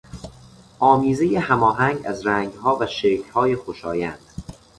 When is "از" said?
2.05-2.25